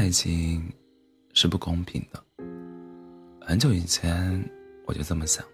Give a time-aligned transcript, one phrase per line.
[0.00, 0.66] 爱情
[1.34, 2.24] 是不公平的。
[3.38, 4.42] 很久以前
[4.86, 5.44] 我就这么想，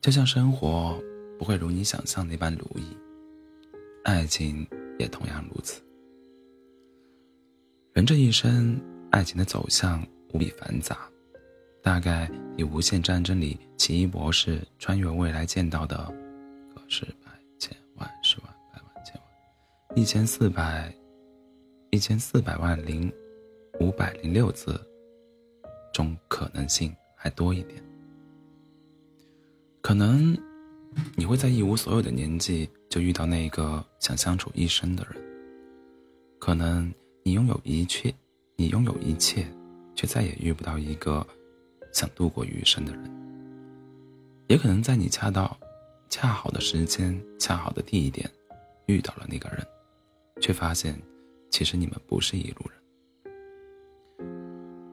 [0.00, 1.00] 就像生活
[1.38, 2.84] 不会如你想象那般如意，
[4.02, 4.66] 爱情
[4.98, 5.80] 也同样如此。
[7.92, 8.76] 人这一生，
[9.12, 10.04] 爱情的走向
[10.34, 11.08] 无比繁杂，
[11.84, 16.12] 大概以《无限战争》里奇异博士穿越未来见到的
[16.74, 17.06] 个十
[20.00, 20.90] 一千四百
[21.90, 23.12] 一千四百万零
[23.80, 24.80] 五百零六次
[25.92, 27.84] 中可能性还多一点。
[29.82, 30.34] 可能
[31.16, 35.22] 你会在一无所有的年纪就遇到那个想相处一生的人，
[36.38, 36.90] 可能。
[37.22, 38.14] 你拥有一切，
[38.56, 39.46] 你拥有一切，
[39.94, 41.24] 却再也遇不到一个
[41.92, 43.04] 想度过余生的人。
[44.48, 45.54] 也可能在你恰到
[46.08, 48.28] 恰好的时间、恰好的地点
[48.86, 49.58] 遇到了那个人，
[50.40, 51.00] 却发现
[51.50, 52.80] 其实你们不是一路人。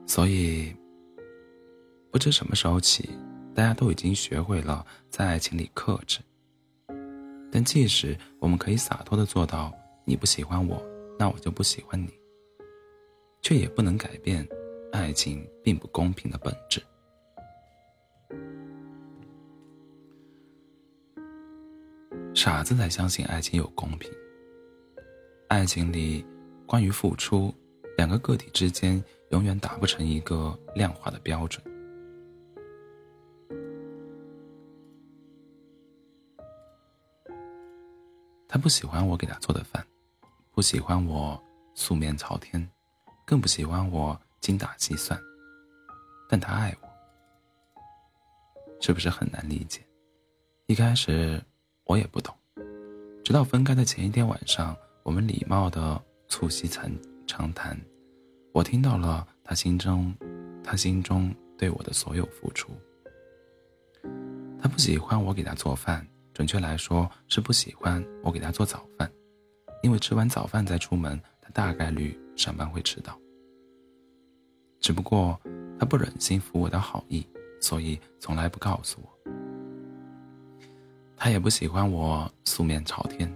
[0.08, 0.76] 所以，
[2.12, 3.10] 不知什么时候起，
[3.54, 6.20] 大家都已经学会了在爱情里克制。
[7.52, 9.74] 但即使我们可以洒脱的做到，
[10.06, 10.82] 你不喜欢我。
[11.20, 12.14] 那我就不喜欢你，
[13.42, 14.48] 却也不能改变
[14.92, 16.80] 爱情并不公平的本质。
[22.36, 24.12] 傻子才相信爱情有公平。
[25.48, 26.26] 爱情里，
[26.66, 27.54] 关于付出，
[27.96, 31.64] 两个个体之间永远达不成一个量化的标准。
[38.48, 39.86] 他不喜欢我给他做的饭。
[40.52, 41.42] 不喜欢我
[41.76, 42.68] 素面朝天，
[43.26, 45.18] 更不喜欢我精打细算，
[46.28, 47.82] 但他爱我，
[48.82, 49.82] 是不是很难理解？
[50.66, 51.40] 一开始
[51.86, 52.36] 我也不懂，
[53.24, 54.76] 直到分开的前一天晚上，
[55.08, 56.92] 我们礼貌的促膝长
[57.26, 57.80] 长谈，
[58.52, 60.14] 我听到了他心中，
[60.62, 62.74] 他心中对我的所有付出。
[64.62, 69.10] 他不喜欢我给他做饭，准确来说是不喜欢我给他做早饭。
[69.82, 73.18] 因为吃完早饭再出门，他大概率上班会迟到。
[74.82, 75.40] 只不过
[75.80, 77.26] 他不忍心服我的好意，
[77.62, 79.32] 所以从来不告诉我。
[81.16, 83.34] 他也不喜欢我素面朝天，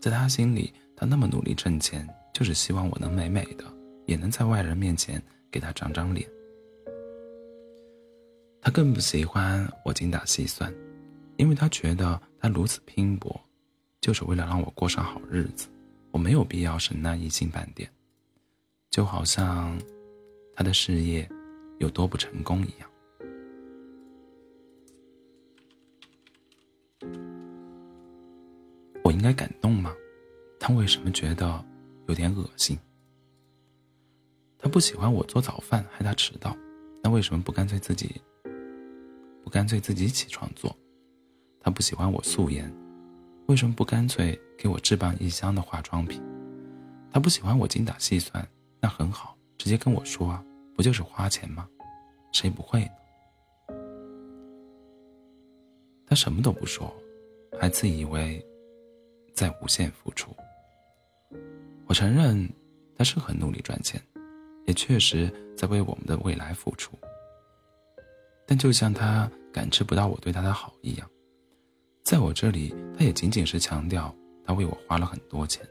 [0.00, 3.64] 在他心里，他那么努力挣钱，就是希望我能美美的，
[4.06, 5.20] 也能在外人面前
[5.50, 6.30] 给他长长脸。
[8.60, 10.72] 他更不喜欢我精打细算，
[11.38, 13.34] 因为他觉得他如此拼搏，
[14.00, 15.66] 就是为了让我过上好日子。
[16.12, 17.90] 我没有必要省那一星半点，
[18.88, 19.76] 就好像
[20.54, 21.28] 他的事业
[21.78, 22.88] 有多不成功一样。
[29.02, 29.92] 我应该感动吗？
[30.64, 31.64] 他为什么觉得
[32.06, 32.78] 有点恶心？
[34.56, 36.56] 他不喜欢我做早饭，害他迟到，
[37.02, 38.22] 那为什么不干脆自己
[39.42, 40.72] 不干脆自己起床做？
[41.60, 42.72] 他不喜欢我素颜。
[43.46, 46.22] 为什么不干脆给我置办一箱的化妆品？
[47.10, 48.46] 他不喜欢我精打细算，
[48.80, 50.44] 那很好，直接跟我说啊，
[50.76, 51.68] 不就是花钱吗？
[52.30, 52.92] 谁不会呢？
[56.06, 56.94] 他什么都不说，
[57.60, 58.40] 还自以为
[59.34, 60.30] 在无限付出。
[61.92, 62.48] 我承认
[62.96, 64.00] 他是很努力赚钱，
[64.64, 66.98] 也确实在为我们的未来付出。
[68.46, 71.06] 但就像他感知不到我对他的好一样。
[72.02, 74.10] 在我这里，他也仅仅是强调
[74.42, 75.68] 他为我花了很多钱，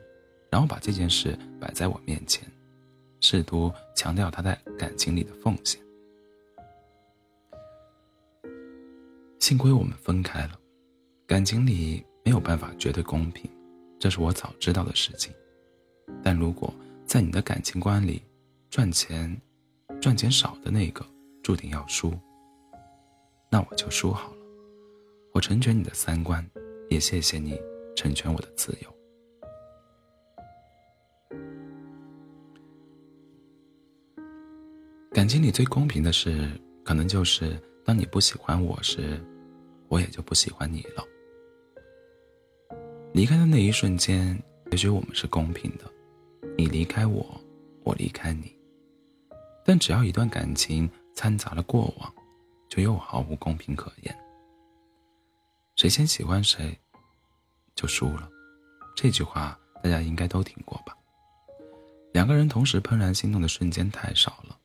[0.51, 2.47] 然后把这件事摆在我面前，
[3.19, 5.81] 试图强调他在感情里的奉献。
[9.39, 10.51] 幸亏我们分开了，
[11.25, 13.49] 感情里没有办法绝对公平，
[13.99, 15.33] 这是我早知道的事情。
[16.23, 16.73] 但如果
[17.05, 18.21] 在你的感情观里，
[18.69, 19.35] 赚钱，
[19.99, 21.05] 赚钱少的那个
[21.43, 22.13] 注定要输，
[23.49, 24.37] 那我就输好了。
[25.33, 26.45] 我成全你的三观，
[26.89, 27.59] 也谢谢你
[27.95, 28.93] 成全我的自由。
[35.11, 36.49] 感情里最公平的事，
[36.85, 39.21] 可能就是当你不喜欢我时，
[39.89, 41.05] 我也就不喜欢你了。
[43.13, 44.41] 离开的那一瞬间，
[44.71, 45.83] 也许我们是公平的，
[46.61, 47.25] 你离开我，
[47.83, 48.55] 我离开你。
[49.65, 52.13] 但只要一段感情掺杂了过往，
[52.69, 54.15] 就又毫无公平可言。
[55.75, 56.77] 谁先喜欢谁，
[57.73, 58.29] 就输了。
[58.95, 60.95] 这句话大家应该都听过吧？
[62.13, 64.55] 两个人同时怦然心动的瞬间太少了，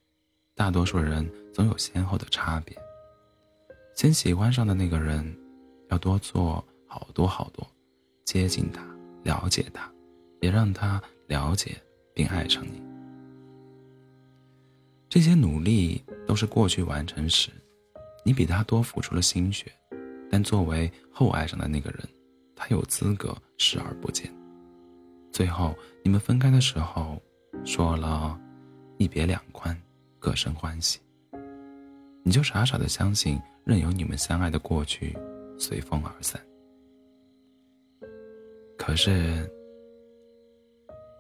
[0.55, 2.77] 大多数人总有先后的差别。
[3.95, 5.35] 先喜欢上的那个人，
[5.89, 7.67] 要多做好多好多，
[8.27, 8.83] 接近他，
[9.23, 9.91] 了解他，
[10.43, 11.81] 也让他了解
[12.17, 12.83] 并爱上你。
[15.07, 17.51] 这些努力都是过去完成时，
[18.25, 19.71] 你比他多付出了心血，
[20.31, 22.01] 但作为后爱上的那个人，
[22.55, 24.33] 他有资格视而不见。
[25.31, 27.21] 最后你们分开的时候，
[27.67, 28.41] 说了
[28.97, 29.79] “一别两宽，
[30.19, 30.99] 各生欢喜”，
[32.25, 35.15] 你就傻傻的相信，任由你们相爱的过去
[35.59, 36.41] 随风而散。
[38.79, 39.51] 可是，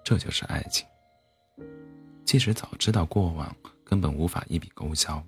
[0.07, 0.87] 这就是爱情。
[2.25, 3.55] 即使早知道过往。
[3.89, 5.25] 根本无法一笔勾销，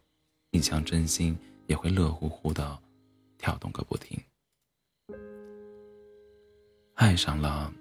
[0.51, 1.39] 一腔真心
[1.69, 2.77] 也会乐乎乎的
[3.39, 4.21] 跳动个不停。
[6.95, 7.73] 爱上了，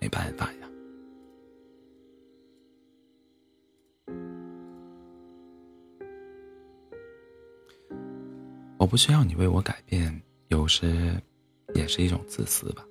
[0.00, 0.68] 没办法呀。
[8.78, 11.22] 我不需要你为我改变，有时
[11.74, 12.82] 也是一种自私吧。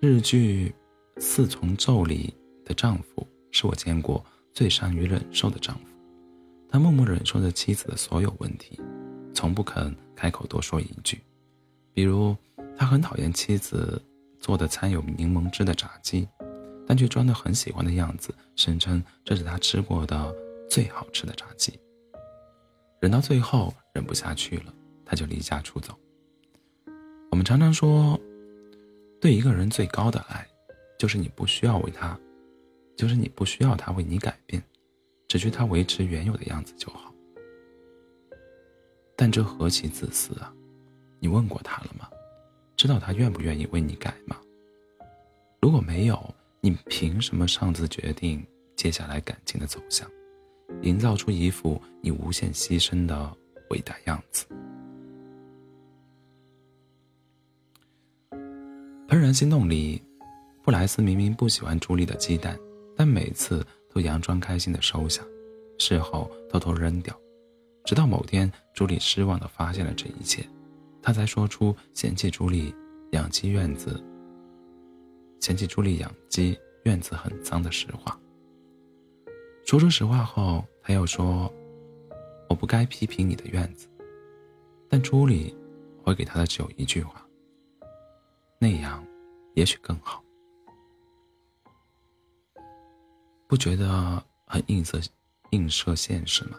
[0.00, 0.68] 日剧
[1.20, 2.34] 《四重奏》里
[2.64, 4.24] 的丈夫是我见过。
[4.54, 5.84] 最善于忍受的丈夫，
[6.68, 8.76] 他默默忍受着妻子的所有问题，
[9.32, 11.20] 从不肯开口多说一句。
[11.94, 12.36] 比如，
[12.76, 14.02] 他很讨厌妻子
[14.40, 16.26] 做的掺有柠檬汁的炸鸡，
[16.88, 20.34] 但却装得很喜欢的样子，声称这是他吃过的
[20.68, 21.78] 最好吃的炸鸡。
[23.00, 24.74] 忍到最后忍不下去了，
[25.04, 25.96] 他就离家出走。
[27.30, 28.18] 我们常常说，
[29.20, 30.44] 对一个人最高的爱，
[30.98, 32.18] 就是你不需要为他。
[32.96, 34.60] 就是你不需要他为你改变，
[35.28, 37.14] 只需他维持原有的样子就好。
[39.16, 40.52] 但这何其自私啊！
[41.20, 42.08] 你问过他了吗？
[42.76, 44.36] 知道他愿不愿意为你改吗？
[45.62, 50.10] 如果没有，你凭什么擅自决定接下来感情的走向，
[50.82, 53.36] 营造出一副你无限牺牲的
[53.70, 54.44] 伟大样子？
[59.08, 60.02] 《怦然心动》里，
[60.68, 62.54] 布莱斯明明不喜欢朱莉的鸡蛋。
[62.94, 65.24] 但每次都佯装开心的收下，
[65.78, 67.18] 事后偷偷扔掉，
[67.86, 70.46] 直到某天朱莉失望的发现了这一切，
[71.00, 72.74] 他才说出嫌弃朱莉
[73.12, 73.98] 养鸡院子、
[75.40, 78.20] 嫌弃朱莉养鸡院子很脏的实话。
[79.64, 81.50] 说出实话后，他又说
[82.46, 83.88] ：“我不该批评你的院子。”
[84.86, 85.56] 但朱莉
[86.04, 87.26] 回给他的只有一句话
[88.60, 89.02] ：“那样，
[89.54, 90.22] 也许更好。”
[93.48, 95.00] 不觉得很映射
[95.52, 96.58] 映射现实吗？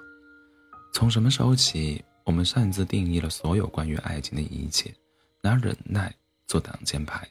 [0.92, 4.92] 从什么时候起，我们擅自定义了所有关于爱情的一切，
[5.40, 6.12] 拿忍耐
[6.48, 7.30] 做挡箭牌，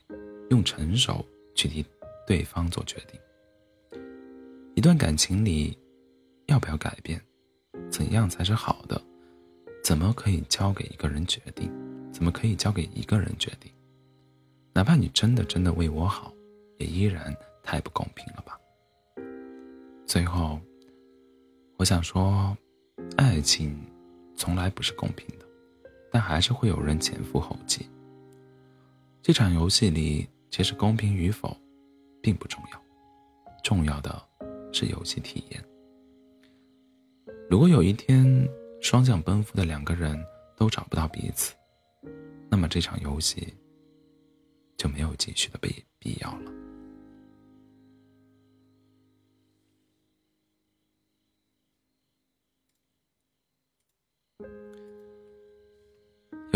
[0.51, 1.27] 用成熟
[1.57, 1.85] 去替
[2.25, 3.21] 对方做决定？
[4.77, 5.77] 一段感情里，
[6.47, 7.21] 要不要改变？
[7.91, 9.03] 怎样才是好的？
[9.83, 11.69] 怎么可以交给一个人决定？
[12.13, 13.73] 怎么可以交给一个人决定？
[14.73, 16.33] 哪怕你真的真的为我好，
[16.79, 18.57] 也依然太不公平了吧？
[20.09, 20.59] 最后，
[21.77, 22.57] 我想说，
[23.19, 23.79] 爱情
[24.35, 25.45] 从来不是公平的，
[26.11, 27.87] 但还是会有人前赴后继。
[29.21, 31.55] 这场游戏里，其实公平与否
[32.23, 32.83] 并不重要，
[33.63, 34.27] 重要的
[34.73, 35.63] 是游戏体验。
[37.51, 38.49] 如果有一天
[38.81, 40.19] 双向奔赴的两个人
[40.57, 41.55] 都找不到彼此，
[42.49, 43.53] 那么这场游戏
[44.79, 46.58] 就没有继续的必必要了。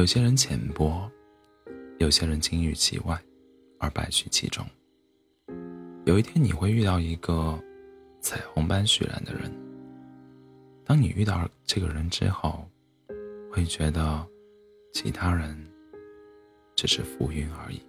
[0.03, 1.09] 有些人浅薄，
[2.01, 3.17] 有些人金玉其外，
[3.79, 4.67] 而败絮其中。
[6.07, 7.57] 有一天你会遇到一个
[8.21, 9.49] 彩虹般绚烂的人。
[10.85, 12.69] 当你遇到这个人之后，
[13.53, 14.27] 会觉得
[14.93, 15.57] 其他人
[16.75, 17.81] 只是浮云而已。